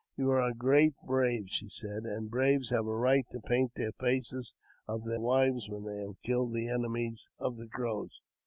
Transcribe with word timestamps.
"You 0.17 0.31
are 0.31 0.41
a 0.41 0.55
great 0.55 0.95
brave," 1.05 1.45
she 1.49 1.69
said, 1.69 2.05
''and 2.05 2.31
braves 2.31 2.71
have 2.71 2.87
a 2.87 2.95
right 2.95 3.23
to 3.31 3.39
paint 3.39 3.75
the 3.75 3.93
faces 3.99 4.55
of 4.87 5.05
their 5.05 5.21
wives 5.21 5.69
when 5.69 5.83
they 5.83 5.99
have 6.01 6.19
killed 6.23 6.53
the 6.55 6.69
enemies 6.69 7.27
of 7.37 7.57
the 7.57 7.67
Crows. 7.67 8.19